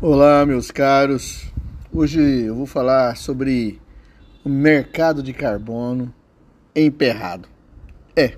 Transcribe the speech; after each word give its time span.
Olá, 0.00 0.46
meus 0.46 0.70
caros. 0.70 1.52
Hoje 1.92 2.20
eu 2.20 2.54
vou 2.54 2.66
falar 2.66 3.16
sobre 3.16 3.82
o 4.44 4.48
mercado 4.48 5.24
de 5.24 5.32
carbono 5.32 6.14
emperrado. 6.72 7.48
É. 8.14 8.36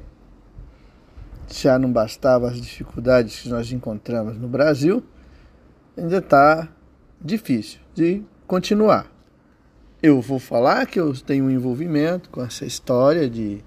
Já 1.52 1.78
não 1.78 1.92
bastava 1.92 2.48
as 2.48 2.58
dificuldades 2.58 3.40
que 3.40 3.50
nós 3.50 3.70
encontramos 3.72 4.38
no 4.38 4.48
Brasil, 4.48 5.04
ainda 5.98 6.16
está 6.16 6.66
difícil 7.20 7.78
de 7.92 8.22
continuar. 8.46 9.12
Eu 10.02 10.18
vou 10.22 10.38
falar 10.38 10.86
que 10.86 10.98
eu 10.98 11.12
tenho 11.12 11.44
um 11.44 11.50
envolvimento 11.50 12.30
com 12.30 12.42
essa 12.42 12.64
história 12.64 13.28
de 13.28 13.62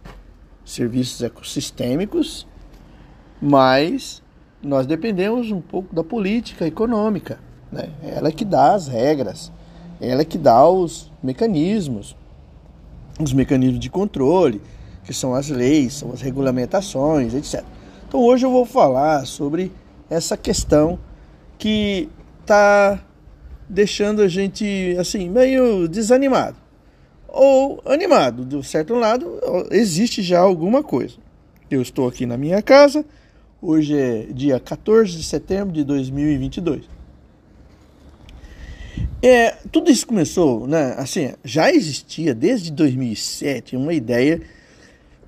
serviços 0.65 1.21
ecossistêmicos, 1.21 2.47
mas 3.39 4.23
nós 4.63 4.87
dependemos 4.87 5.51
um 5.51 5.61
pouco 5.61 5.93
da 5.93 6.03
política 6.03 6.65
econômica. 6.65 7.52
Né? 7.73 7.89
Ela 8.03 8.29
é 8.29 8.31
que 8.31 8.45
dá 8.45 8.73
as 8.73 8.87
regras, 8.87 9.51
ela 9.99 10.21
é 10.21 10.25
que 10.25 10.37
dá 10.37 10.69
os 10.69 11.11
mecanismos, 11.21 12.15
os 13.19 13.33
mecanismos 13.33 13.79
de 13.79 13.89
controle, 13.89 14.61
que 15.03 15.13
são 15.13 15.33
as 15.33 15.49
leis, 15.49 15.93
são 15.95 16.11
as 16.11 16.21
regulamentações, 16.21 17.33
etc. 17.33 17.65
Então 18.07 18.21
hoje 18.21 18.45
eu 18.45 18.51
vou 18.51 18.65
falar 18.65 19.25
sobre 19.25 19.71
essa 20.09 20.37
questão 20.37 20.99
que 21.57 22.09
está 22.41 23.03
deixando 23.67 24.21
a 24.21 24.27
gente 24.27 24.95
assim 24.99 25.29
meio 25.29 25.87
desanimado 25.87 26.57
ou 27.27 27.81
animado. 27.85 28.45
Do 28.45 28.61
certo 28.61 28.93
lado, 28.93 29.39
existe 29.71 30.21
já 30.21 30.39
alguma 30.39 30.83
coisa. 30.83 31.15
Eu 31.71 31.81
estou 31.81 32.07
aqui 32.07 32.27
na 32.27 32.37
minha 32.37 32.61
casa. 32.61 33.03
Hoje 33.59 33.97
é 33.97 34.27
dia 34.31 34.59
14 34.59 35.17
de 35.17 35.23
setembro 35.23 35.73
de 35.73 35.83
2022. 35.83 36.92
É, 39.21 39.51
tudo 39.71 39.89
isso 39.89 40.05
começou, 40.05 40.67
né? 40.67 40.95
Assim, 40.97 41.33
já 41.45 41.71
existia 41.71 42.35
desde 42.35 42.69
2007 42.71 43.77
uma 43.77 43.93
ideia 43.93 44.41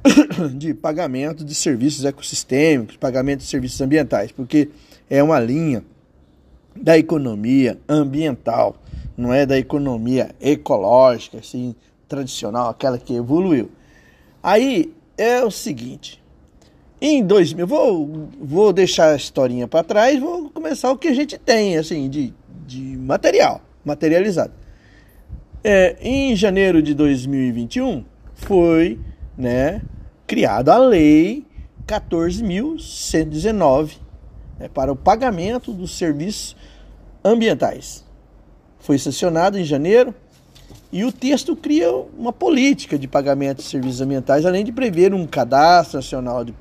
de 0.53 0.73
pagamento 0.73 1.45
de 1.45 1.55
serviços 1.55 2.03
ecossistêmicos, 2.03 2.97
pagamento 2.97 3.39
de 3.39 3.45
serviços 3.45 3.79
ambientais, 3.79 4.33
porque 4.33 4.69
é 5.09 5.23
uma 5.23 5.39
linha 5.39 5.81
da 6.75 6.97
economia 6.97 7.79
ambiental, 7.87 8.75
não 9.15 9.33
é 9.33 9.45
da 9.45 9.57
economia 9.57 10.35
ecológica, 10.41 11.37
assim, 11.37 11.73
tradicional, 12.05 12.69
aquela 12.69 12.97
que 12.97 13.15
evoluiu. 13.15 13.71
Aí 14.43 14.93
é 15.17 15.41
o 15.41 15.49
seguinte, 15.49 16.21
em 16.99 17.25
2000, 17.25 17.65
vou, 17.65 18.29
vou 18.41 18.73
deixar 18.73 19.13
a 19.13 19.15
historinha 19.15 19.69
para 19.69 19.83
trás, 19.83 20.19
vou 20.19 20.49
começar 20.49 20.91
o 20.91 20.97
que 20.97 21.07
a 21.07 21.13
gente 21.13 21.37
tem, 21.37 21.77
assim, 21.77 22.09
de, 22.09 22.33
de 22.67 22.81
material 22.81 23.61
materializado. 23.85 24.51
É, 25.63 25.95
em 26.01 26.35
janeiro 26.35 26.81
de 26.81 26.93
2021 26.93 28.03
foi 28.33 28.99
né, 29.37 29.81
criada 30.27 30.73
a 30.73 30.77
Lei 30.77 31.45
14.119 31.87 33.93
né, 34.59 34.67
para 34.67 34.91
o 34.91 34.95
pagamento 34.95 35.71
dos 35.71 35.97
serviços 35.97 36.55
ambientais. 37.23 38.03
Foi 38.79 38.97
sancionado 38.97 39.57
em 39.57 39.63
janeiro 39.63 40.13
e 40.91 41.03
o 41.03 41.11
texto 41.11 41.55
cria 41.55 41.91
uma 42.17 42.33
política 42.33 42.97
de 42.97 43.07
pagamento 43.07 43.57
de 43.57 43.63
serviços 43.63 44.01
ambientais, 44.01 44.45
além 44.45 44.63
de 44.63 44.71
prever 44.71 45.13
um 45.13 45.25
cadastro 45.25 45.97
nacional 45.97 46.43
de, 46.43 46.53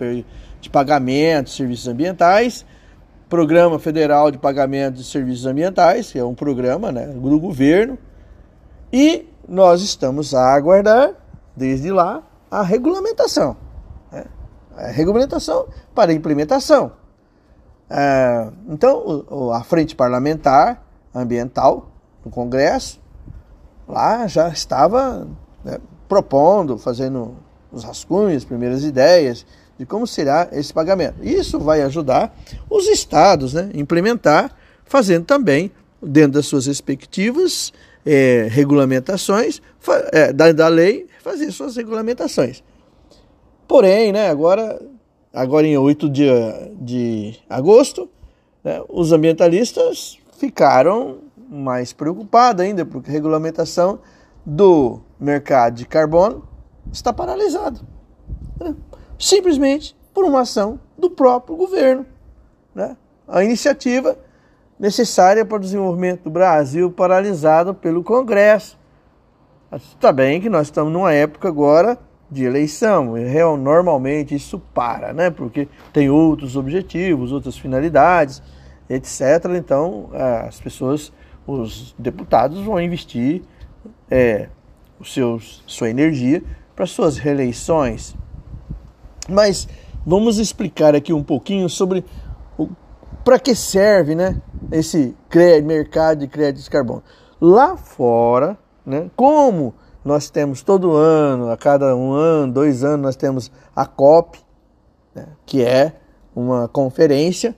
de 0.61 0.71
pagamento 0.71 1.47
de 1.47 1.53
serviços 1.53 1.89
ambientais 1.89 2.65
Programa 3.29 3.79
Federal 3.79 4.31
de 4.31 4.39
Pagamento 4.39 4.97
de 4.97 5.05
Serviços 5.05 5.47
Ambientais, 5.47 6.13
que 6.13 6.19
é 6.19 6.25
um 6.25 6.35
programa 6.35 6.93
né, 6.93 7.07
do 7.07 7.41
governo, 7.41 7.99
e 8.93 9.29
nós 9.49 9.83
estamos 9.83 10.35
a 10.35 10.55
aguardar, 10.55 11.13
desde 11.57 11.91
lá, 11.91 12.23
a 12.51 12.63
regulamentação. 12.63 13.57
Né? 14.13 14.25
A 14.77 14.87
regulamentação 14.89 15.67
para 15.95 16.13
a 16.13 16.15
implementação. 16.15 16.93
É, 17.91 18.49
então, 18.69 19.25
a 19.53 19.63
Frente 19.63 19.95
Parlamentar 19.95 20.83
Ambiental 21.15 21.91
do 22.23 22.31
Congresso, 22.31 23.01
lá 23.87 24.27
já 24.27 24.49
estava 24.49 25.29
né, 25.65 25.79
propondo, 26.09 26.79
fazendo 26.79 27.37
os 27.71 27.85
rascunhos, 27.85 28.39
as 28.39 28.45
primeiras 28.45 28.85
ideias, 28.85 29.45
de 29.79 29.85
como 29.85 30.07
será 30.07 30.49
esse 30.53 30.73
pagamento. 30.73 31.17
Isso 31.23 31.59
vai 31.59 31.83
ajudar 31.83 32.35
os 32.71 32.87
estados 32.87 33.55
né, 33.55 33.71
a 33.75 33.79
implementar, 33.79 34.57
fazendo 34.85 35.25
também, 35.25 35.71
dentro 36.03 36.33
das 36.33 36.47
suas 36.47 36.67
respectivas 36.67 37.73
é, 38.05 38.47
regulamentações, 38.51 39.61
é, 40.13 40.33
da, 40.33 40.53
da 40.53 40.69
lei, 40.69 41.07
fazer 41.23 41.51
suas 41.51 41.77
regulamentações. 41.77 42.63
Porém, 43.67 44.13
né, 44.13 44.29
agora, 44.29 44.81
agora 45.33 45.67
em 45.67 45.77
8 45.77 46.09
de, 46.09 46.27
de 46.81 47.37
agosto, 47.49 48.09
né, 48.63 48.83
os 48.89 49.13
ambientalistas 49.13 50.19
ficaram 50.39 51.19
mais 51.49 51.93
preocupados 51.93 52.65
ainda, 52.65 52.85
porque 52.85 53.11
a 53.11 53.13
regulamentação 53.13 54.01
do 54.45 55.01
mercado 55.19 55.77
de 55.77 55.87
carbono 55.87 56.47
está 56.93 57.13
paralisado. 57.13 57.81
Simplesmente 59.25 59.97
por 60.13 60.23
uma 60.23 60.43
ação 60.43 60.79
do 60.99 61.09
próprio 61.09 61.57
governo. 61.57 62.05
Né? 62.75 62.95
A 63.27 63.43
iniciativa 63.43 64.19
necessária 64.79 65.47
para 65.47 65.57
o 65.57 65.61
desenvolvimento 65.61 66.25
do 66.25 66.31
Brasil 66.31 66.91
paralisado 66.91 67.73
pelo 67.73 68.05
Congresso. 68.05 68.79
Está 69.73 70.13
bem 70.13 70.43
que 70.43 70.51
nós 70.51 70.67
estamos 70.67 70.93
numa 70.93 71.11
época 71.11 71.49
agora 71.49 71.99
de 72.31 72.45
eleição, 72.45 73.15
Real, 73.15 73.57
normalmente 73.57 74.35
isso 74.35 74.59
para, 74.59 75.15
né? 75.15 75.31
porque 75.31 75.69
tem 75.91 76.11
outros 76.11 76.55
objetivos, 76.55 77.33
outras 77.33 77.57
finalidades, 77.57 78.43
etc. 78.91 79.23
Então 79.57 80.11
as 80.47 80.61
pessoas, 80.61 81.11
os 81.47 81.95
deputados 81.99 82.61
vão 82.61 82.79
investir 82.79 83.41
é, 84.11 84.51
os 85.01 85.15
seus, 85.15 85.65
sua 85.67 85.89
energia 85.89 86.43
para 86.77 86.85
suas 86.85 87.17
reeleições, 87.17 88.15
mas 89.29 89.69
vamos 90.05 90.39
explicar 90.39 90.95
aqui 90.95 91.13
um 91.13 91.23
pouquinho 91.23 91.69
sobre 91.69 92.05
para 93.25 93.39
que 93.39 93.55
serve 93.55 94.15
né, 94.15 94.41
esse 94.71 95.17
mercado 95.65 96.21
de 96.21 96.29
crédito 96.29 96.63
de 96.63 96.71
carbono. 96.71 97.03
Lá 97.41 97.77
fora, 97.77 98.59
né, 98.85 99.11
como 99.17 99.75
nós 100.05 100.29
temos 100.29 100.63
todo 100.63 100.93
ano, 100.93 101.51
a 101.51 101.57
cada 101.57 101.97
um 101.97 102.13
ano, 102.13 102.53
dois 102.53 102.85
anos, 102.85 103.01
nós 103.01 103.17
temos 103.17 103.51
a 103.75 103.87
COP, 103.87 104.39
né, 105.15 105.27
que 105.47 105.63
é 105.63 105.95
uma 106.37 106.69
conferência 106.69 107.57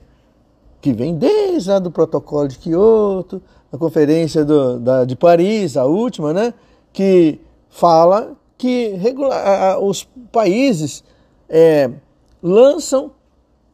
que 0.79 0.93
vem 0.93 1.15
desde 1.15 1.69
lá 1.69 1.79
do 1.79 1.91
protocolo 1.91 2.47
de 2.47 2.57
Kyoto, 2.57 3.41
a 3.71 3.77
conferência 3.77 4.45
do, 4.45 4.79
da, 4.79 5.03
de 5.03 5.15
Paris, 5.17 5.75
a 5.75 5.85
última, 5.85 6.33
né, 6.33 6.53
que 6.93 7.41
fala 7.69 8.37
que 8.57 8.89
regula, 8.95 9.77
os 9.79 10.03
países 10.31 11.03
é, 11.49 11.89
lançam 12.41 13.11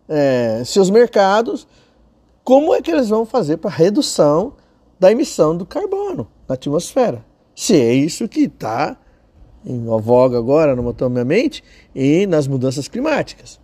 é, 0.07 0.63
seus 0.65 0.89
mercados, 0.89 1.67
como 2.43 2.73
é 2.73 2.81
que 2.81 2.91
eles 2.91 3.09
vão 3.09 3.25
fazer 3.25 3.57
para 3.57 3.71
redução 3.71 4.53
da 4.99 5.11
emissão 5.11 5.55
do 5.55 5.65
carbono 5.65 6.27
na 6.47 6.55
atmosfera? 6.55 7.25
Se 7.55 7.75
é 7.79 7.93
isso 7.93 8.27
que 8.27 8.41
está 8.41 8.97
em 9.65 9.85
voga 9.85 10.37
agora 10.37 10.75
na 10.75 11.25
mente 11.25 11.63
e 11.95 12.27
nas 12.27 12.47
mudanças 12.47 12.87
climáticas. 12.87 13.59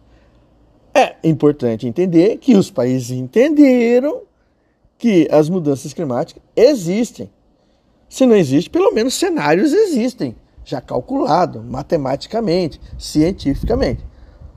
É 0.94 1.16
importante 1.24 1.88
entender 1.88 2.38
que 2.38 2.56
os 2.56 2.72
países 2.72 3.12
entenderam 3.12 4.22
que 4.98 5.28
as 5.31 5.50
mudanças 5.50 5.94
climáticas 5.94 6.42
existem. 6.56 7.30
Se 8.07 8.25
não 8.25 8.36
existe, 8.36 8.69
pelo 8.69 8.92
menos 8.94 9.13
cenários 9.13 9.74
existem 9.74 10.36
já 10.69 10.80
calculado 10.80 11.63
matematicamente, 11.63 12.80
cientificamente. 12.98 14.06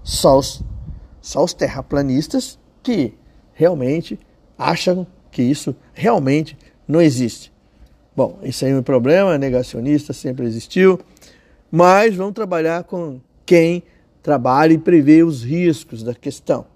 Só 0.02 0.38
os, 0.38 0.62
só 1.20 1.44
os 1.44 1.54
terraplanistas 1.54 2.58
que 2.82 3.14
realmente 3.54 4.18
acham 4.58 5.06
que 5.30 5.42
isso 5.42 5.74
realmente 5.94 6.56
não 6.86 7.00
existe. 7.00 7.52
Bom, 8.14 8.38
isso 8.42 8.64
aí 8.64 8.72
é 8.72 8.76
um 8.76 8.82
problema, 8.82 9.38
negacionista 9.38 10.12
sempre 10.12 10.46
existiu, 10.46 11.00
mas 11.70 12.14
vamos 12.14 12.34
trabalhar 12.34 12.84
com 12.84 13.20
quem 13.46 13.82
trabalha 14.22 14.74
e 14.74 14.78
prevê 14.78 15.22
os 15.22 15.42
riscos 15.42 16.02
da 16.02 16.14
questão. 16.14 16.66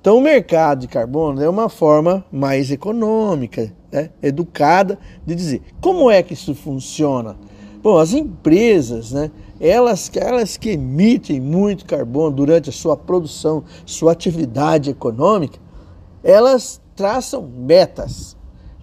Então, 0.00 0.16
o 0.16 0.20
mercado 0.20 0.80
de 0.80 0.88
carbono 0.88 1.42
é 1.42 1.48
uma 1.48 1.68
forma 1.68 2.24
mais 2.30 2.70
econômica, 2.70 3.72
né, 3.90 4.10
educada 4.22 4.98
de 5.26 5.34
dizer 5.34 5.62
como 5.80 6.10
é 6.10 6.22
que 6.22 6.34
isso 6.34 6.54
funciona. 6.54 7.36
Bom, 7.80 7.98
as 7.98 8.12
empresas, 8.12 9.12
né, 9.12 9.30
elas, 9.60 10.10
elas 10.14 10.56
que 10.56 10.70
emitem 10.70 11.40
muito 11.40 11.84
carbono 11.84 12.34
durante 12.34 12.70
a 12.70 12.72
sua 12.72 12.96
produção, 12.96 13.62
sua 13.86 14.12
atividade 14.12 14.90
econômica, 14.90 15.58
elas 16.22 16.80
traçam 16.96 17.42
metas. 17.42 18.36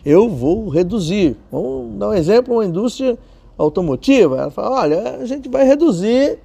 eu 0.05 0.29
vou 0.29 0.69
reduzir. 0.69 1.35
Vamos 1.51 1.97
dar 1.97 2.09
um 2.09 2.13
exemplo, 2.13 2.53
uma 2.53 2.65
indústria 2.65 3.17
automotiva. 3.57 4.37
Ela 4.37 4.51
fala, 4.51 4.81
olha, 4.81 5.17
a 5.17 5.25
gente 5.25 5.49
vai 5.49 5.65
reduzir 5.65 6.39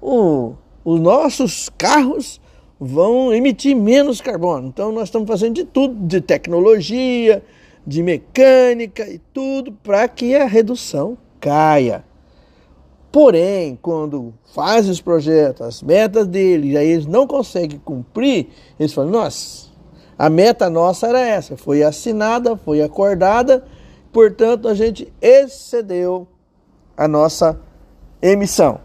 o, 0.00 0.52
os 0.84 1.00
nossos 1.00 1.68
carros 1.70 2.40
vão 2.78 3.32
emitir 3.32 3.74
menos 3.74 4.20
carbono. 4.20 4.68
Então 4.68 4.92
nós 4.92 5.04
estamos 5.04 5.26
fazendo 5.26 5.54
de 5.54 5.64
tudo, 5.64 5.94
de 6.06 6.20
tecnologia, 6.20 7.42
de 7.86 8.02
mecânica 8.02 9.08
e 9.08 9.18
tudo 9.32 9.72
para 9.72 10.06
que 10.06 10.34
a 10.34 10.44
redução 10.44 11.16
caia. 11.44 12.02
Porém, 13.12 13.78
quando 13.80 14.32
fazem 14.54 14.90
os 14.90 15.00
projetos, 15.00 15.60
as 15.60 15.82
metas 15.82 16.26
deles, 16.26 16.74
aí 16.74 16.88
eles 16.88 17.06
não 17.06 17.26
conseguem 17.26 17.78
cumprir, 17.78 18.48
eles 18.80 18.94
falam, 18.94 19.10
nossa, 19.10 19.68
a 20.18 20.30
meta 20.30 20.70
nossa 20.70 21.06
era 21.06 21.20
essa, 21.20 21.54
foi 21.54 21.82
assinada, 21.82 22.56
foi 22.56 22.82
acordada, 22.82 23.62
portanto 24.10 24.66
a 24.66 24.74
gente 24.74 25.12
excedeu 25.20 26.26
a 26.96 27.06
nossa 27.06 27.60
emissão. 28.22 28.80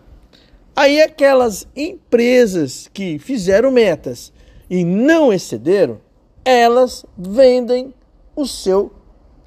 Aí 0.76 1.02
aquelas 1.02 1.66
empresas 1.76 2.90
que 2.94 3.18
fizeram 3.18 3.72
metas 3.72 4.34
e 4.70 4.84
não 4.84 5.32
excederam, 5.32 5.98
elas 6.44 7.06
vendem 7.18 7.94
o 8.36 8.46
seu 8.46 8.92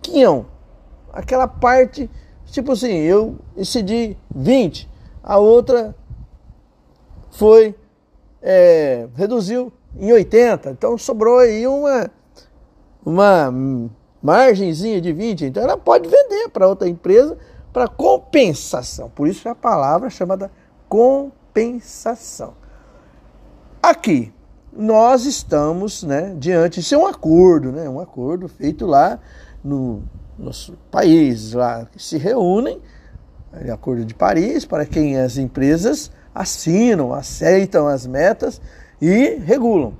quinhão. 0.00 0.46
Aquela 1.12 1.46
parte, 1.46 2.10
tipo 2.52 2.72
assim, 2.72 2.92
eu 2.92 3.38
excedi 3.56 4.16
20, 4.32 4.88
a 5.22 5.38
outra 5.38 5.96
foi, 7.30 7.74
é, 8.42 9.08
reduziu 9.14 9.72
em 9.96 10.12
80, 10.12 10.70
então 10.70 10.96
sobrou 10.98 11.38
aí 11.38 11.66
uma, 11.66 12.10
uma 13.04 13.52
margenzinha 14.22 15.00
de 15.00 15.12
20, 15.12 15.46
então 15.46 15.62
ela 15.62 15.78
pode 15.78 16.08
vender 16.08 16.50
para 16.50 16.68
outra 16.68 16.88
empresa 16.88 17.38
para 17.72 17.88
compensação. 17.88 19.08
Por 19.08 19.26
isso 19.26 19.48
é 19.48 19.50
a 19.50 19.54
palavra 19.54 20.10
chamada 20.10 20.50
compensação. 20.90 22.54
Aqui 23.82 24.32
nós 24.70 25.24
estamos, 25.24 26.02
né, 26.02 26.34
diante 26.38 26.80
de 26.80 26.86
ser 26.86 26.96
um 26.96 27.06
acordo, 27.06 27.72
né, 27.72 27.88
um 27.88 27.98
acordo 27.98 28.46
feito 28.46 28.86
lá 28.86 29.18
no 29.64 30.02
nos 30.38 30.72
países 30.90 31.52
lá 31.52 31.86
que 31.86 32.02
se 32.02 32.18
reúnem, 32.18 32.80
é 33.52 33.70
acordo 33.70 34.04
de 34.04 34.14
Paris, 34.14 34.64
para 34.64 34.86
quem 34.86 35.18
as 35.18 35.36
empresas 35.36 36.10
assinam, 36.34 37.12
aceitam 37.12 37.86
as 37.86 38.06
metas 38.06 38.60
e 39.00 39.36
regulam. 39.44 39.94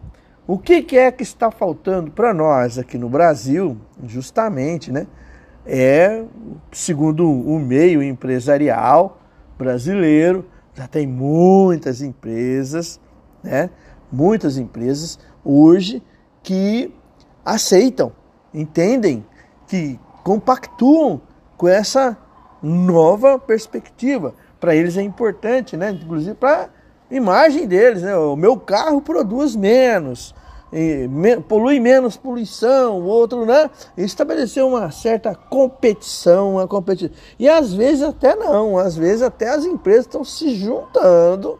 O 0.47 0.59
que, 0.59 0.83
que 0.83 0.97
é 0.97 1.13
que 1.13 1.23
está 1.23 1.51
faltando 1.51 2.11
para 2.11 2.33
nós 2.33 2.79
aqui 2.79 2.97
no 2.99 3.09
Brasil, 3.09 3.77
justamente, 4.07 4.91
né? 4.91 5.07
É, 5.65 6.25
segundo 6.73 7.31
o 7.31 7.59
meio 7.61 8.03
empresarial 8.03 9.21
brasileiro, 9.57 10.45
já 10.75 10.89
tem 10.89 11.07
muitas 11.07 12.03
empresas, 12.03 12.99
né? 13.43 13.71
Muitas 14.11 14.59
empresas 14.59 15.19
hoje 15.45 16.03
que 16.43 16.93
aceitam, 17.45 18.13
entendem, 18.53 19.25
que 19.67 19.99
compactuam 20.23 21.21
com 21.57 21.69
essa 21.69 22.17
nova 22.63 23.39
perspectiva. 23.39 24.35
Para 24.61 24.75
eles 24.75 24.97
é 24.97 25.03
importante, 25.03 25.77
né? 25.77 25.91
Inclusive 25.91 26.35
para 26.35 26.69
imagem 27.11 27.67
deles, 27.67 28.03
né? 28.03 28.17
O 28.17 28.37
meu 28.37 28.57
carro 28.57 29.01
produz 29.01 29.57
menos, 29.57 30.35
me, 30.73 31.37
polui 31.41 31.79
menos 31.79 32.17
poluição, 32.17 33.01
o 33.01 33.05
outro, 33.05 33.45
né? 33.45 33.69
Estabeleceu 33.97 34.69
uma 34.69 34.91
certa 34.91 35.35
competição, 35.35 36.53
uma 36.53 36.67
competição. 36.67 37.15
E 37.39 37.49
às 37.49 37.75
vezes 37.75 38.03
até 38.03 38.35
não, 38.35 38.79
às 38.79 38.97
vezes 38.97 39.23
até 39.23 39.49
as 39.49 39.65
empresas 39.65 40.07
estão 40.07 40.25
se 40.25 40.55
juntando, 40.55 41.59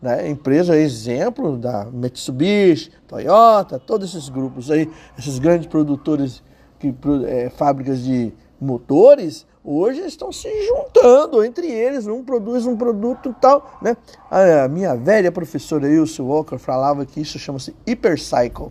né? 0.00 0.28
Empresa 0.28 0.76
exemplo 0.76 1.56
da 1.56 1.84
Mitsubishi, 1.86 2.90
Toyota, 3.06 3.78
todos 3.78 4.08
esses 4.08 4.28
grupos 4.28 4.70
aí, 4.70 4.90
esses 5.18 5.38
grandes 5.38 5.66
produtores 5.66 6.42
que 6.78 6.94
é, 7.26 7.50
fábricas 7.50 8.02
de 8.02 8.32
motores, 8.60 9.46
hoje 9.62 10.00
estão 10.00 10.32
se 10.32 10.48
juntando 10.66 11.44
entre 11.44 11.66
eles, 11.66 12.06
um 12.06 12.22
produz 12.22 12.66
um 12.66 12.76
produto 12.76 13.34
tal, 13.40 13.78
né? 13.82 13.96
A 14.30 14.68
minha 14.68 14.94
velha 14.94 15.30
professora 15.30 15.88
Ilse 15.88 16.22
Walker 16.22 16.58
falava 16.58 17.04
que 17.04 17.20
isso 17.20 17.38
chama-se 17.38 17.74
hypercycle. 17.86 18.70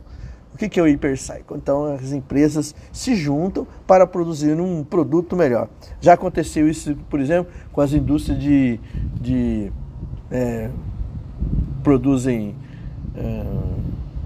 O 0.53 0.57
que 0.57 0.79
é 0.79 0.83
o 0.83 0.85
hypercycle? 0.85 1.57
Então 1.57 1.83
as 1.83 2.13
empresas 2.13 2.73
se 2.91 3.13
juntam 3.13 3.67
para 3.85 4.07
produzir 4.07 4.57
um 4.59 4.85
produto 4.85 5.35
melhor. 5.35 5.67
Já 5.99 6.13
aconteceu 6.13 6.69
isso, 6.69 6.95
por 7.09 7.19
exemplo, 7.19 7.51
com 7.73 7.81
as 7.81 7.91
indústrias 7.91 8.39
de, 8.39 8.79
de 9.19 9.71
é, 10.31 10.69
produzem 11.83 12.55
é, 13.17 13.45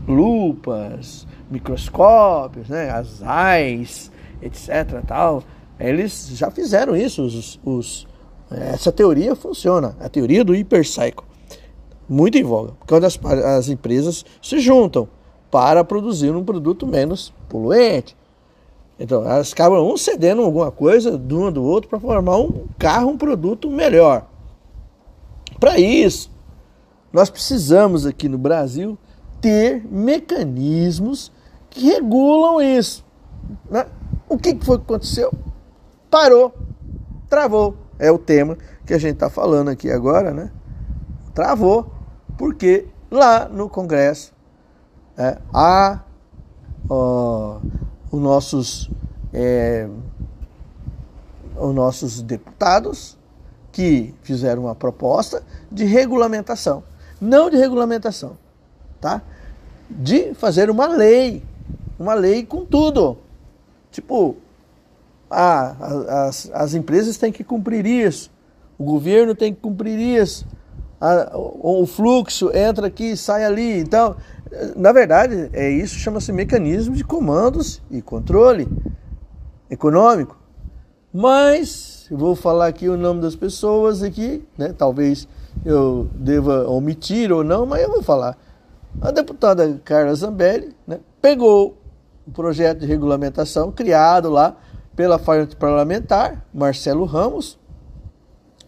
lupas, 0.09 1.25
microscópios, 1.49 2.67
né, 2.67 2.89
as 2.89 3.21
AIS, 3.23 4.11
etc. 4.41 5.01
Tal 5.07 5.43
eles 5.79 6.31
já 6.33 6.51
fizeram 6.51 6.95
isso. 6.95 7.23
Os, 7.23 7.59
os, 7.63 8.07
essa 8.51 8.91
teoria 8.91 9.35
funciona, 9.35 9.95
a 9.99 10.09
teoria 10.09 10.43
do 10.43 10.53
hipercycle. 10.53 11.25
Muito 12.07 12.37
em 12.37 12.43
voga, 12.43 12.73
quando 12.87 13.05
as, 13.05 13.19
as 13.23 13.69
empresas 13.69 14.25
se 14.41 14.59
juntam 14.59 15.07
para 15.49 15.83
produzir 15.83 16.31
um 16.31 16.43
produto 16.43 16.85
menos 16.85 17.33
poluente. 17.47 18.17
Então, 18.99 19.23
elas 19.23 19.53
acabam 19.53 19.81
um 19.81 19.95
cedendo 19.95 20.41
alguma 20.41 20.71
coisa 20.71 21.17
do 21.17 21.45
um 21.45 21.51
do 21.51 21.63
outro 21.63 21.89
para 21.89 21.99
formar 21.99 22.37
um 22.37 22.67
carro, 22.77 23.11
um 23.11 23.17
produto 23.17 23.69
melhor. 23.69 24.27
Para 25.59 25.79
isso, 25.79 26.29
nós 27.13 27.29
precisamos 27.29 28.05
aqui 28.05 28.27
no 28.27 28.37
Brasil 28.37 28.97
ter 29.41 29.85
mecanismos 29.89 31.31
que 31.69 31.81
regulam 31.81 32.61
isso. 32.61 33.05
Né? 33.69 33.85
O 34.27 34.37
que 34.37 34.57
foi 34.61 34.77
que 34.77 34.83
aconteceu? 34.83 35.31
parou, 36.09 36.53
travou. 37.29 37.77
É 37.97 38.11
o 38.11 38.17
tema 38.17 38.57
que 38.85 38.93
a 38.93 38.97
gente 38.97 39.13
está 39.13 39.29
falando 39.29 39.69
aqui 39.69 39.91
agora, 39.91 40.33
né? 40.33 40.51
Travou, 41.33 41.91
porque 42.37 42.87
lá 43.11 43.47
no 43.47 43.69
Congresso 43.69 44.33
é, 45.17 45.37
há 45.53 45.99
ó, 46.89 47.59
os 48.11 48.21
nossos 48.21 48.89
é, 49.33 49.87
os 51.57 51.75
nossos 51.75 52.21
deputados 52.21 53.17
que 53.71 54.15
fizeram 54.23 54.63
uma 54.63 54.75
proposta 54.75 55.43
de 55.71 55.83
regulamentação, 55.83 56.83
não 57.19 57.49
de 57.49 57.57
regulamentação, 57.57 58.37
tá? 58.99 59.21
De 59.89 60.33
fazer 60.35 60.69
uma 60.69 60.87
lei, 60.87 61.43
uma 61.97 62.13
lei 62.13 62.45
com 62.45 62.65
tudo, 62.65 63.17
tipo 63.91 64.37
ah, 65.29 65.75
as, 66.27 66.49
as 66.53 66.73
empresas 66.73 67.17
têm 67.17 67.31
que 67.31 67.43
cumprir 67.43 67.85
isso, 67.85 68.31
o 68.77 68.83
governo 68.83 69.35
tem 69.35 69.53
que 69.53 69.59
cumprir 69.59 69.99
isso, 69.99 70.45
a, 70.99 71.31
o, 71.35 71.83
o 71.83 71.85
fluxo 71.85 72.51
entra 72.55 72.87
aqui 72.87 73.15
sai 73.15 73.45
ali. 73.45 73.79
Então, 73.79 74.15
na 74.75 74.91
verdade, 74.91 75.49
é 75.53 75.69
isso 75.69 75.95
chama-se 75.95 76.31
mecanismo 76.31 76.95
de 76.95 77.03
comandos 77.03 77.81
e 77.89 78.01
controle 78.01 78.67
econômico. 79.69 80.37
Mas, 81.13 82.07
eu 82.11 82.17
vou 82.17 82.35
falar 82.35 82.67
aqui 82.67 82.87
o 82.87 82.97
nome 82.97 83.21
das 83.21 83.35
pessoas 83.35 84.03
aqui, 84.03 84.43
né? 84.57 84.73
talvez 84.77 85.27
eu 85.65 86.07
deva 86.13 86.67
omitir 86.67 87.31
ou 87.31 87.43
não, 87.43 87.65
mas 87.65 87.81
eu 87.81 87.91
vou 87.91 88.03
falar. 88.03 88.37
A 89.01 89.11
deputada 89.11 89.79
Carla 89.83 90.13
Zambelli 90.13 90.75
né, 90.85 90.99
pegou 91.21 91.77
o 92.27 92.31
projeto 92.31 92.79
de 92.79 92.85
regulamentação 92.85 93.71
criado 93.71 94.29
lá 94.29 94.57
pela 94.95 95.17
frente 95.17 95.55
parlamentar, 95.55 96.45
Marcelo 96.53 97.05
Ramos, 97.05 97.57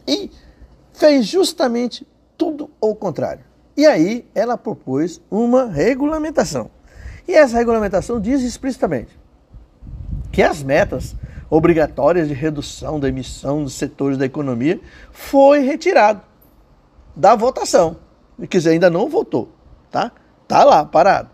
e 0.08 0.32
fez 0.94 1.26
justamente 1.26 2.08
tudo 2.38 2.70
ao 2.82 2.96
contrário. 2.96 3.44
E 3.76 3.86
aí 3.86 4.26
ela 4.34 4.58
propôs 4.58 5.22
uma 5.30 5.66
regulamentação. 5.66 6.70
E 7.28 7.34
essa 7.34 7.58
regulamentação 7.58 8.20
diz 8.20 8.42
explicitamente 8.42 9.20
que 10.32 10.42
as 10.42 10.64
metas 10.64 11.16
obrigatórias 11.50 12.30
de 12.30 12.34
redução 12.34 13.00
da 13.00 13.10
emissão 13.10 13.64
dos 13.64 13.74
setores 13.74 14.18
da 14.18 14.26
economia 14.26 14.80
foi 15.12 15.60
retirado 15.60 16.22
da 17.16 17.36
votação. 17.36 17.98
Quer 18.50 18.58
dizer, 18.58 18.70
ainda 18.72 18.90
não 18.90 19.10
votou, 19.10 19.50
tá? 19.92 20.12
Tá 20.48 20.64
lá, 20.64 20.86
parado. 20.86 21.30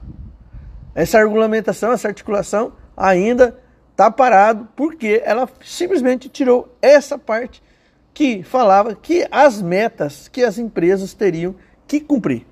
Essa 0.93 1.19
regulamentação, 1.19 1.91
essa 1.91 2.07
articulação 2.07 2.73
ainda 2.95 3.57
está 3.91 4.09
parado 4.09 4.67
porque 4.75 5.21
ela 5.23 5.47
simplesmente 5.63 6.27
tirou 6.27 6.75
essa 6.81 7.17
parte 7.17 7.63
que 8.13 8.41
falava 8.41 8.95
que 8.95 9.27
as 9.31 9.61
metas 9.61 10.27
que 10.27 10.43
as 10.43 10.57
empresas 10.57 11.13
teriam 11.13 11.55
que 11.87 11.99
cumprir. 11.99 12.45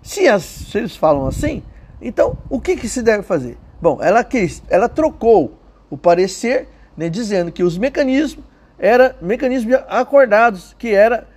Se, 0.00 0.28
as, 0.28 0.42
se 0.42 0.78
eles 0.78 0.96
falam 0.96 1.26
assim, 1.26 1.62
então 2.00 2.38
o 2.48 2.60
que, 2.60 2.76
que 2.76 2.88
se 2.88 3.02
deve 3.02 3.22
fazer? 3.22 3.58
Bom, 3.80 3.98
ela, 4.00 4.22
quis, 4.22 4.62
ela 4.68 4.88
trocou 4.88 5.58
o 5.90 5.96
parecer, 5.96 6.68
né, 6.96 7.08
dizendo 7.08 7.50
que 7.50 7.62
os 7.62 7.76
mecanismos 7.76 8.44
eram 8.78 9.14
mecanismos 9.20 9.74
acordados, 9.88 10.74
que 10.78 10.92
era 10.92 11.28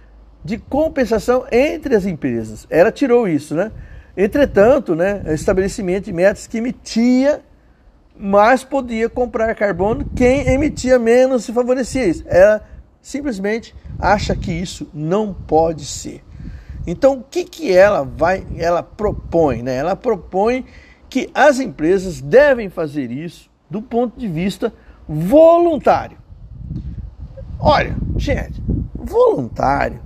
de 0.43 0.57
compensação 0.57 1.45
entre 1.51 1.95
as 1.95 2.05
empresas. 2.05 2.67
Ela 2.69 2.91
tirou 2.91 3.27
isso, 3.27 3.55
né? 3.55 3.71
Entretanto, 4.17 4.95
né, 4.95 5.21
estabelecimento 5.33 6.05
de 6.05 6.13
metas 6.13 6.47
que 6.47 6.57
emitia 6.57 7.41
mais 8.17 8.63
podia 8.63 9.09
comprar 9.09 9.53
carbono 9.55 10.09
quem 10.15 10.47
emitia 10.47 10.97
menos 10.97 11.43
se 11.43 11.51
favorecia 11.51 12.07
isso. 12.07 12.23
Ela 12.27 12.65
simplesmente 13.01 13.75
acha 13.99 14.35
que 14.35 14.51
isso 14.51 14.89
não 14.93 15.33
pode 15.33 15.85
ser. 15.85 16.23
Então, 16.87 17.15
o 17.15 17.23
que, 17.23 17.43
que 17.43 17.75
ela 17.75 18.03
vai, 18.03 18.45
ela 18.57 18.81
propõe? 18.81 19.61
Né? 19.61 19.75
Ela 19.75 19.95
propõe 19.95 20.65
que 21.09 21.29
as 21.33 21.59
empresas 21.59 22.21
devem 22.21 22.69
fazer 22.69 23.11
isso 23.11 23.49
do 23.69 23.81
ponto 23.81 24.19
de 24.19 24.27
vista 24.27 24.71
voluntário. 25.07 26.17
Olha, 27.59 27.95
gente, 28.17 28.61
voluntário 28.93 29.99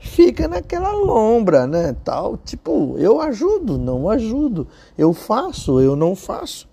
fica 0.00 0.48
naquela 0.48 0.92
lombra, 0.92 1.66
né? 1.66 1.94
Tal, 2.02 2.36
tipo, 2.38 2.96
eu 2.98 3.20
ajudo, 3.20 3.78
não 3.78 4.08
ajudo, 4.08 4.66
eu 4.96 5.12
faço, 5.12 5.80
eu 5.80 5.94
não 5.94 6.16
faço. 6.16 6.68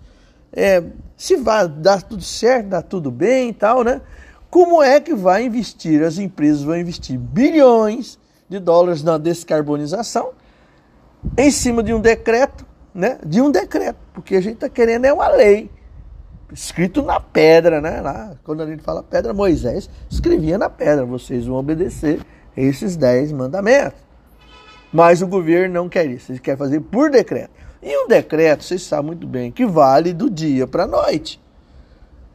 É, 0.50 0.82
se 1.16 1.36
vai 1.36 1.68
dar 1.68 2.02
tudo 2.02 2.22
certo, 2.22 2.68
dá 2.68 2.82
tudo 2.82 3.10
bem 3.10 3.50
e 3.50 3.52
tal, 3.52 3.84
né? 3.84 4.00
Como 4.50 4.82
é 4.82 4.98
que 4.98 5.14
vai 5.14 5.44
investir? 5.44 6.02
As 6.02 6.18
empresas 6.18 6.62
vão 6.62 6.76
investir 6.76 7.18
bilhões 7.18 8.18
de 8.48 8.58
dólares 8.58 9.02
na 9.02 9.18
descarbonização 9.18 10.30
em 11.36 11.50
cima 11.50 11.82
de 11.82 11.92
um 11.92 12.00
decreto, 12.00 12.64
né? 12.94 13.18
De 13.24 13.42
um 13.42 13.50
decreto, 13.50 13.98
porque 14.14 14.36
a 14.36 14.40
gente 14.40 14.54
está 14.54 14.70
querendo 14.70 15.04
é 15.04 15.12
uma 15.12 15.28
lei 15.28 15.70
escrito 16.50 17.02
na 17.02 17.20
pedra, 17.20 17.78
né? 17.78 18.00
Lá, 18.00 18.36
quando 18.42 18.62
a 18.62 18.66
gente 18.66 18.82
fala 18.82 19.02
pedra, 19.02 19.34
Moisés 19.34 19.90
escrevia 20.08 20.56
na 20.56 20.70
pedra: 20.70 21.04
vocês 21.04 21.46
vão 21.46 21.56
obedecer 21.56 22.24
esses 22.58 22.96
dez 22.96 23.30
mandamentos. 23.30 24.00
Mas 24.92 25.22
o 25.22 25.26
governo 25.26 25.74
não 25.74 25.88
quer 25.88 26.06
isso, 26.06 26.32
ele 26.32 26.38
quer 26.38 26.56
fazer 26.56 26.80
por 26.80 27.10
decreto. 27.10 27.50
E 27.82 27.96
um 28.04 28.08
decreto, 28.08 28.64
vocês 28.64 28.82
sabem 28.82 29.06
muito 29.06 29.26
bem, 29.26 29.52
que 29.52 29.64
vale 29.64 30.12
do 30.12 30.28
dia 30.28 30.66
para 30.66 30.84
a 30.84 30.86
noite. 30.86 31.40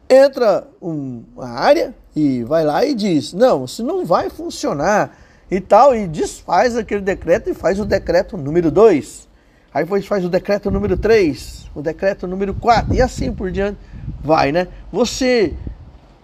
Entra 0.08 0.66
uma 0.80 1.48
área 1.48 1.94
e 2.14 2.42
vai 2.44 2.64
lá 2.64 2.84
e 2.84 2.94
diz: 2.94 3.32
não, 3.32 3.64
isso 3.64 3.84
não 3.84 4.04
vai 4.04 4.30
funcionar 4.30 5.18
e 5.50 5.60
tal, 5.60 5.94
e 5.94 6.06
desfaz 6.06 6.76
aquele 6.76 7.02
decreto 7.02 7.50
e 7.50 7.54
faz 7.54 7.78
o 7.78 7.84
decreto 7.84 8.36
número 8.36 8.70
2. 8.70 9.28
Aí 9.72 9.82
depois 9.82 10.06
faz 10.06 10.24
o 10.24 10.28
decreto 10.28 10.70
número 10.70 10.96
3, 10.96 11.70
o 11.74 11.82
decreto 11.82 12.26
número 12.26 12.54
4, 12.54 12.94
e 12.94 13.02
assim 13.02 13.32
por 13.32 13.50
diante 13.50 13.78
vai, 14.22 14.52
né? 14.52 14.68
Você, 14.92 15.52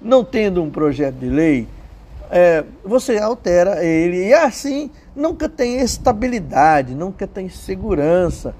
não 0.00 0.24
tendo 0.24 0.62
um 0.62 0.70
projeto 0.70 1.16
de 1.16 1.28
lei, 1.28 1.66
é, 2.30 2.64
você 2.84 3.18
altera 3.18 3.84
ele 3.84 4.28
e 4.28 4.32
assim 4.32 4.90
nunca 5.16 5.48
tem 5.48 5.80
estabilidade, 5.80 6.94
nunca 6.94 7.26
tem 7.26 7.48
segurança, 7.48 8.54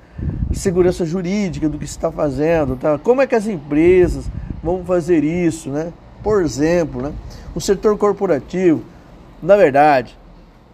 segurança 0.53 1.05
jurídica 1.07 1.69
do 1.69 1.79
que 1.79 1.85
está 1.85 2.11
fazendo. 2.11 2.77
Tá? 2.77 2.99
Como 2.99 3.23
é 3.23 3.27
que 3.27 3.35
as 3.35 3.47
empresas 3.47 4.29
vão 4.63 4.85
fazer 4.85 5.23
isso, 5.23 5.71
né? 5.71 5.93
Por 6.23 6.43
exemplo, 6.43 7.01
né? 7.01 7.13
o 7.55 7.61
setor 7.61 7.97
corporativo, 7.97 8.83
na 9.43 9.57
verdade, 9.57 10.19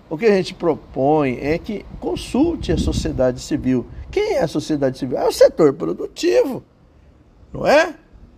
o 0.08 0.16
que 0.16 0.26
a 0.26 0.30
gente 0.30 0.54
propõe 0.54 1.38
é 1.40 1.58
que 1.58 1.84
consulte 2.00 2.72
a 2.72 2.78
sociedade 2.78 3.40
civil. 3.40 3.86
Quem 4.10 4.34
é 4.34 4.42
a 4.42 4.48
sociedade 4.48 4.98
civil? 4.98 5.18
É 5.18 5.26
o 5.26 5.32
setor 5.32 5.72
produtivo, 5.74 6.64
não 7.52 7.66
é? 7.66 7.94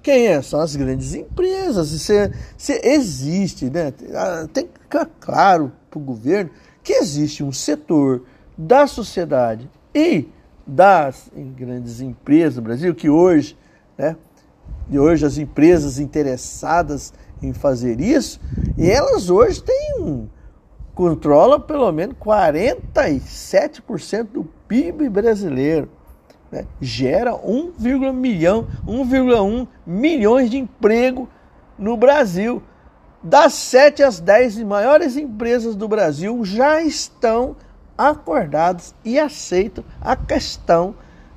Quem 0.08 0.28
é? 0.28 0.40
São 0.40 0.60
as 0.60 0.74
grandes 0.74 1.12
empresas. 1.12 1.90
Se, 2.56 2.80
existe, 2.82 3.68
né? 3.68 3.92
Ah, 4.14 4.48
tem 4.50 4.66
que 4.66 4.80
ficar 4.80 5.04
claro 5.20 5.70
para 5.90 5.98
o 5.98 6.02
governo 6.02 6.50
que 6.82 6.94
existe 6.94 7.44
um 7.44 7.52
setor 7.52 8.22
da 8.56 8.86
sociedade 8.86 9.68
e 9.94 10.26
das 10.66 11.30
grandes 11.54 12.00
empresas 12.00 12.54
do 12.54 12.62
Brasil, 12.62 12.94
que 12.94 13.10
hoje, 13.10 13.54
né? 13.98 14.16
E 14.88 14.98
hoje 14.98 15.26
as 15.26 15.36
empresas 15.36 15.98
interessadas 15.98 17.12
em 17.42 17.52
fazer 17.52 18.00
isso, 18.00 18.40
e 18.78 18.90
elas 18.90 19.28
hoje 19.28 19.62
têm 19.62 20.30
controla 20.94 21.60
pelo 21.60 21.92
menos 21.92 22.16
47% 22.16 24.28
do 24.32 24.44
PIB 24.66 25.10
brasileiro 25.10 25.97
né, 26.50 26.66
gera 26.80 27.32
1,1 27.32 28.12
milhão, 28.12 28.66
1,1 28.86 29.66
milhões 29.86 30.50
de 30.50 30.58
emprego 30.58 31.28
no 31.78 31.96
Brasil. 31.96 32.62
Das 33.22 33.52
7 33.54 34.02
às 34.02 34.20
10 34.20 34.58
maiores 34.62 35.16
empresas 35.16 35.74
do 35.74 35.88
Brasil 35.88 36.44
já 36.44 36.80
estão 36.80 37.56
acordadas 37.96 38.94
e 39.04 39.18
aceitam 39.18 39.84
a 40.00 40.14
questão 40.14 40.94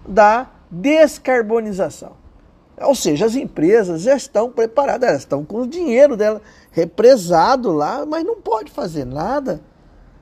da 0.08 0.48
descarbonização. 0.70 2.14
Ou 2.80 2.96
seja, 2.96 3.26
as 3.26 3.36
empresas 3.36 4.02
já 4.02 4.16
estão 4.16 4.50
preparadas, 4.50 5.10
elas 5.10 5.22
estão 5.22 5.44
com 5.44 5.62
o 5.62 5.68
dinheiro 5.68 6.16
dela 6.16 6.42
represado 6.72 7.72
lá, 7.72 8.06
mas 8.06 8.24
não 8.24 8.42
pode 8.42 8.72
fazer 8.72 9.06
nada. 9.06 9.62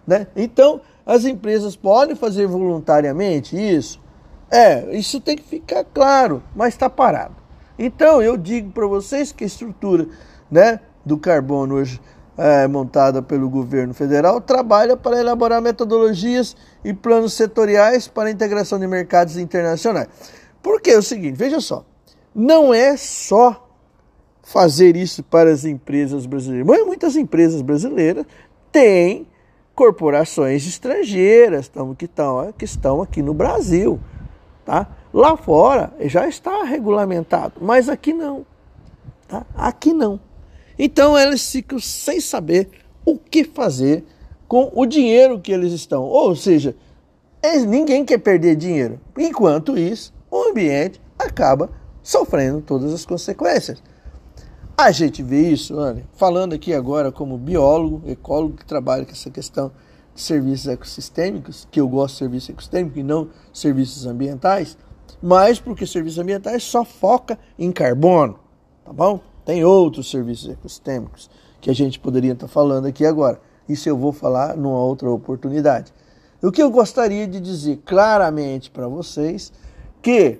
Né? 0.06 0.28
Então, 0.36 0.82
as 1.06 1.26
empresas 1.26 1.76
podem 1.76 2.16
fazer 2.16 2.48
voluntariamente 2.48 3.56
isso? 3.56 4.02
É, 4.52 4.96
isso 4.98 5.22
tem 5.22 5.36
que 5.36 5.44
ficar 5.44 5.84
claro, 5.84 6.42
mas 6.56 6.74
está 6.74 6.90
parado. 6.90 7.36
Então 7.78 8.22
eu 8.22 8.36
digo 8.36 8.72
para 8.72 8.88
vocês 8.88 9.32
que 9.32 9.44
a 9.44 9.48
estrutura 9.48 10.08
né, 10.50 10.80
do 11.06 11.18
carbono 11.18 11.76
hoje 11.76 12.02
é, 12.38 12.68
montada 12.68 13.22
pelo 13.22 13.50
governo 13.50 13.94
federal 13.94 14.40
trabalha 14.40 14.96
para 14.96 15.20
elaborar 15.20 15.62
metodologias 15.62 16.56
e 16.84 16.94
planos 16.94 17.34
setoriais 17.34 18.08
para 18.08 18.30
a 18.30 18.32
integração 18.32 18.80
de 18.80 18.88
mercados 18.88 19.38
internacionais. 19.38 20.08
Porque 20.62 20.92
é 20.92 20.98
o 20.98 21.04
seguinte, 21.04 21.36
veja 21.36 21.60
só, 21.60 21.86
não 22.34 22.74
é 22.74 22.98
só 22.98 23.70
fazer 24.42 24.96
isso 24.96 25.22
para 25.22 25.52
as 25.52 25.64
empresas 25.64 26.26
brasileiras, 26.26 26.66
mas 26.66 26.86
muitas 26.86 27.16
empresas 27.16 27.62
brasileiras 27.62 28.26
têm 28.72 29.28
corporações 29.76 30.66
estrangeiras 30.66 31.72
que 31.98 32.06
estão, 32.06 32.54
que 32.58 32.66
estão 32.66 33.02
aqui 33.02 33.22
no 33.22 33.34
Brasil. 33.34 34.00
Tá? 34.70 34.88
Lá 35.12 35.36
fora 35.36 35.92
já 36.02 36.28
está 36.28 36.62
regulamentado, 36.64 37.54
mas 37.60 37.90
aqui 37.90 38.14
não. 38.14 38.46
Tá? 39.28 39.44
Aqui 39.56 39.92
não. 39.92 40.20
Então 40.78 41.18
eles 41.18 41.52
ficam 41.52 41.80
sem 41.80 42.22
saber 42.22 42.70
o 43.04 43.18
que 43.18 43.44
fazer 43.44 44.06
com 44.48 44.72
o 44.76 44.86
dinheiro 44.86 45.40
que 45.40 45.52
eles 45.52 45.74
estão. 45.74 46.04
Ou 46.04 46.36
seja, 46.36 46.76
ninguém 47.68 48.06
quer 48.06 48.20
perder 48.20 48.56
dinheiro. 48.56 49.00
Enquanto 49.18 49.76
isso, 49.76 50.14
o 50.30 50.52
ambiente 50.52 51.02
acaba 51.18 51.72
sofrendo 52.04 52.62
todas 52.62 52.94
as 52.94 53.04
consequências. 53.04 53.82
A 54.78 54.92
gente 54.92 55.24
vê 55.24 55.50
isso, 55.50 55.76
olha, 55.76 56.06
falando 56.14 56.54
aqui 56.54 56.76
agora 56.76 57.12
como 57.12 57.40
biólogo, 57.40 58.04
ecólogo 58.06 58.58
que 58.58 58.66
trabalha 58.68 59.04
com 59.04 59.14
essa 59.14 59.32
questão 59.32 59.72
serviços 60.22 60.68
ecossistêmicos, 60.68 61.68
que 61.70 61.80
eu 61.80 61.88
gosto 61.88 62.14
de 62.14 62.20
serviços 62.20 62.50
ecossistêmicos 62.50 62.98
e 62.98 63.04
não 63.04 63.30
serviços 63.54 64.06
ambientais, 64.06 64.78
mas 65.22 65.60
porque 65.60 65.86
serviços 65.86 66.20
ambientais 66.20 66.64
só 66.64 66.86
foca 66.86 67.38
em 67.58 67.72
carbono, 67.72 68.40
tá 68.86 68.94
bom? 68.94 69.20
Tem 69.46 69.64
outros 69.64 70.10
serviços 70.10 70.50
ecossistêmicos 70.50 71.30
que 71.60 71.70
a 71.70 71.74
gente 71.74 72.00
poderia 72.00 72.34
estar 72.34 72.48
falando 72.48 72.86
aqui 72.86 73.06
agora. 73.06 73.42
Isso 73.68 73.90
eu 73.90 73.98
vou 73.98 74.12
falar 74.12 74.56
numa 74.56 74.80
outra 74.80 75.10
oportunidade. 75.10 75.94
O 76.42 76.52
que 76.52 76.62
eu 76.62 76.72
gostaria 76.72 77.28
de 77.28 77.40
dizer 77.40 77.82
claramente 77.86 78.72
para 78.72 78.88
vocês 78.88 79.52
que 80.02 80.40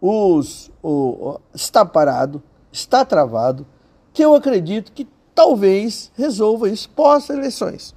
os, 0.00 0.70
o, 0.82 1.40
está 1.54 1.84
parado, 1.84 2.42
está 2.70 3.04
travado, 3.04 3.66
que 4.12 4.24
eu 4.24 4.34
acredito 4.34 4.92
que 4.92 5.08
talvez 5.34 6.12
resolva 6.16 6.68
isso 6.68 6.90
pós-eleições. 6.90 7.94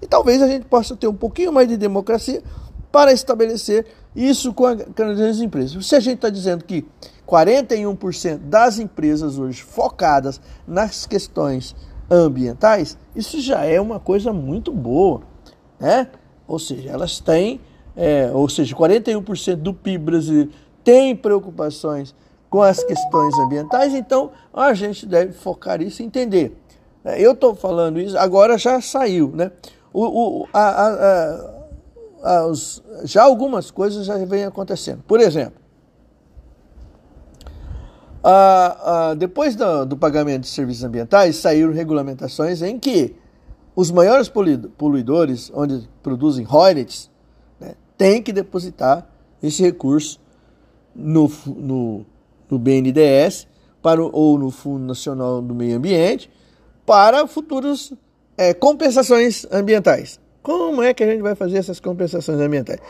E 0.00 0.06
talvez 0.06 0.40
a 0.42 0.48
gente 0.48 0.66
possa 0.66 0.96
ter 0.96 1.06
um 1.06 1.14
pouquinho 1.14 1.52
mais 1.52 1.68
de 1.68 1.76
democracia 1.76 2.42
para 2.90 3.12
estabelecer 3.12 3.86
isso 4.14 4.52
com, 4.52 4.66
as 4.66 5.38
empresas. 5.40 5.86
Se 5.86 5.94
a 5.94 6.00
gente 6.00 6.16
está 6.16 6.28
dizendo 6.28 6.64
que 6.64 6.86
41% 7.26 8.38
das 8.38 8.78
empresas 8.78 9.38
hoje 9.38 9.62
focadas 9.62 10.40
nas 10.66 11.06
questões 11.06 11.76
ambientais, 12.10 12.98
isso 13.14 13.40
já 13.40 13.64
é 13.64 13.80
uma 13.80 14.00
coisa 14.00 14.32
muito 14.32 14.72
boa, 14.72 15.22
né? 15.78 16.08
Ou 16.48 16.58
seja, 16.58 16.90
elas 16.90 17.20
têm, 17.20 17.60
é, 17.96 18.30
ou 18.32 18.48
seja, 18.48 18.74
41% 18.74 19.56
do 19.56 19.72
PIB 19.72 20.04
brasileiro 20.04 20.50
tem 20.82 21.14
preocupações 21.14 22.12
com 22.48 22.60
as 22.60 22.82
questões 22.82 23.38
ambientais, 23.38 23.94
então 23.94 24.32
a 24.52 24.74
gente 24.74 25.06
deve 25.06 25.32
focar 25.32 25.80
isso 25.80 26.02
e 26.02 26.04
entender. 26.04 26.56
Eu 27.16 27.32
estou 27.32 27.54
falando 27.54 28.00
isso, 28.00 28.18
agora 28.18 28.58
já 28.58 28.80
saiu, 28.80 29.30
né? 29.32 29.52
O, 29.92 30.42
o, 30.42 30.48
a, 30.52 30.86
a, 30.86 31.54
a, 32.22 32.46
os, 32.46 32.82
já 33.04 33.22
algumas 33.22 33.70
coisas 33.70 34.06
já 34.06 34.16
vêm 34.24 34.44
acontecendo. 34.44 35.02
Por 35.06 35.20
exemplo, 35.20 35.60
depois 39.18 39.56
do, 39.56 39.86
do, 39.86 39.96
pagamento 39.96 40.42
de 40.42 40.48
serviços 40.48 40.84
ambientais, 40.84 41.36
saíram 41.36 41.72
regulamentações 41.72 42.62
em 42.62 42.78
que 42.78 43.14
os 43.74 43.90
maiores 43.90 44.28
poluidores, 44.28 45.50
onde 45.54 45.88
produzem 46.02 46.44
royalties, 46.44 47.10
né, 47.58 47.74
têm 47.96 48.22
que 48.22 48.32
depositar 48.32 49.06
esse 49.42 49.62
recurso 49.62 50.20
no, 50.94 51.30
no, 51.46 52.04
no 52.50 52.58
BNDES 52.58 53.46
para 53.80 54.02
ou 54.02 54.38
no 54.38 54.50
Fundo 54.50 54.84
Nacional 54.84 55.40
do 55.40 55.54
Meio 55.54 55.76
Ambiente 55.76 56.30
para 56.84 57.26
futuras 57.26 57.92
é, 58.40 58.54
compensações 58.54 59.46
ambientais. 59.52 60.18
Como 60.42 60.82
é 60.82 60.94
que 60.94 61.04
a 61.04 61.06
gente 61.06 61.20
vai 61.20 61.34
fazer 61.34 61.58
essas 61.58 61.78
compensações 61.78 62.40
ambientais? 62.40 62.80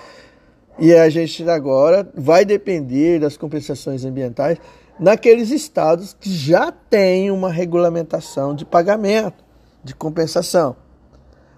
E 0.78 0.94
a 0.94 1.10
gente 1.10 1.42
agora 1.50 2.08
vai 2.14 2.44
depender 2.44 3.18
das 3.18 3.36
compensações 3.36 4.04
ambientais 4.04 4.58
naqueles 4.96 5.50
estados 5.50 6.14
que 6.20 6.30
já 6.30 6.70
têm 6.70 7.32
uma 7.32 7.50
regulamentação 7.50 8.54
de 8.54 8.64
pagamento, 8.64 9.42
de 9.82 9.92
compensação. 9.92 10.76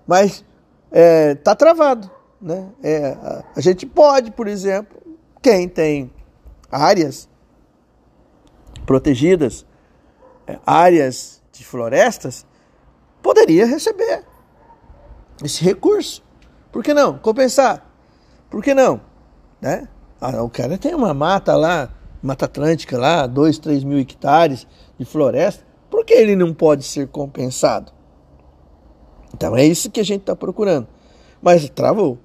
Mas 0.06 0.36
está 0.36 0.44
é, 0.90 1.34
tá 1.34 1.54
travado. 1.54 2.10
Né? 2.40 2.66
É, 2.82 3.14
a, 3.54 3.60
gente 3.60 3.84
pode, 3.84 4.30
por 4.30 4.48
exemplo, 4.48 4.96
quem 5.42 5.68
tem 5.68 6.10
áreas 6.70 7.28
protegidas, 8.86 9.66
é, 10.46 10.58
áreas 10.64 11.42
de 11.52 11.62
florestas, 11.62 12.46
poderia 13.22 13.66
receber 13.66 14.24
esse 15.42 15.62
recurso. 15.64 16.22
Por 16.70 16.82
que 16.82 16.92
não? 16.92 17.18
Compensar. 17.18 17.86
Por 18.50 18.62
que 18.62 18.74
não? 18.74 19.00
Né? 19.60 19.88
Ah, 20.20 20.42
o 20.42 20.50
cara 20.50 20.76
tem 20.76 20.94
uma 20.94 21.14
mata 21.14 21.54
lá 21.56 21.90
Mata 22.22 22.44
Atlântica 22.44 22.96
lá, 22.96 23.26
2, 23.26 23.58
3 23.58 23.82
mil 23.82 23.98
hectares 23.98 24.66
de 24.96 25.04
floresta, 25.04 25.64
por 25.90 26.04
que 26.04 26.14
ele 26.14 26.36
não 26.36 26.54
pode 26.54 26.84
ser 26.84 27.08
compensado? 27.08 27.92
Então 29.34 29.56
é 29.56 29.64
isso 29.64 29.90
que 29.90 29.98
a 29.98 30.04
gente 30.04 30.20
está 30.20 30.36
procurando. 30.36 30.86
Mas 31.42 31.68
travou. 31.70 32.18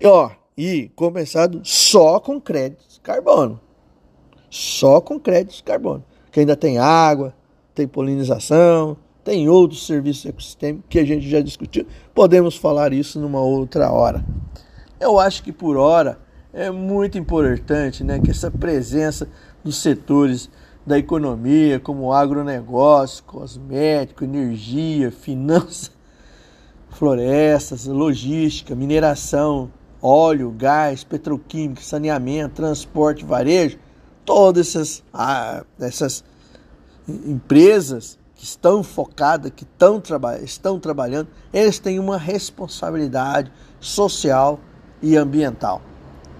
E, 0.00 0.06
ó, 0.06 0.30
e 0.56 0.88
compensado 0.94 1.60
só 1.64 2.20
com 2.20 2.40
créditos 2.40 3.00
carbono. 3.02 3.60
Só 4.48 5.00
com 5.00 5.18
créditos 5.18 5.62
carbono. 5.62 6.04
Que 6.30 6.40
ainda 6.40 6.54
tem 6.54 6.78
água, 6.78 7.34
tem 7.74 7.88
polinização, 7.88 8.96
tem 9.24 9.48
outros 9.48 9.86
serviços 9.86 10.26
ecossistêmicos 10.26 10.86
que 10.88 10.98
a 10.98 11.04
gente 11.04 11.28
já 11.28 11.40
discutiu. 11.40 11.86
Podemos 12.14 12.56
falar 12.56 12.92
isso 12.92 13.20
numa 13.20 13.40
outra 13.40 13.90
hora. 13.90 14.24
Eu 14.98 15.18
acho 15.18 15.42
que 15.42 15.52
por 15.52 15.76
hora 15.76 16.18
é 16.52 16.70
muito 16.70 17.16
importante 17.16 18.04
né, 18.04 18.20
que 18.20 18.30
essa 18.30 18.50
presença 18.50 19.28
dos 19.64 19.76
setores 19.76 20.50
da 20.84 20.98
economia, 20.98 21.78
como 21.78 22.12
agronegócio, 22.12 23.22
cosmético, 23.24 24.24
energia, 24.24 25.10
finanças, 25.10 25.92
florestas, 26.90 27.86
logística, 27.86 28.74
mineração, 28.74 29.70
óleo, 30.00 30.50
gás, 30.50 31.04
petroquímica, 31.04 31.80
saneamento, 31.80 32.56
transporte, 32.56 33.24
varejo, 33.24 33.78
todas 34.24 34.68
essas, 34.68 35.04
ah, 35.14 35.64
essas 35.80 36.24
empresas 37.08 38.18
que 38.42 38.46
estão 38.46 38.82
focadas, 38.82 39.52
que 39.54 39.62
estão, 39.62 40.00
traba 40.00 40.36
estão 40.38 40.76
trabalhando, 40.76 41.28
eles 41.54 41.78
têm 41.78 42.00
uma 42.00 42.18
responsabilidade 42.18 43.52
social 43.78 44.58
e 45.00 45.16
ambiental. 45.16 45.80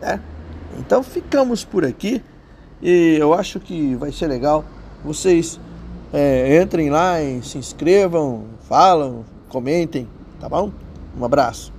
Né? 0.01 0.21
Então 0.81 1.01
ficamos 1.05 1.65
por 1.65 1.85
aqui 1.85 2.21
e 2.83 3.17
eu 3.21 3.33
acho 3.33 3.61
que 3.61 3.95
vai 3.95 4.11
ser 4.11 4.27
legal. 4.27 4.65
Vocês 5.05 5.61
é, 6.13 6.61
entrem 6.61 6.91
lá 6.91 7.19
se 7.41 7.57
inscrevam, 7.57 8.47
falam, 8.69 9.25
comentem, 9.49 10.09
tá 10.41 10.49
bom? 10.49 10.73
Um 11.17 11.25
abraço. 11.25 11.73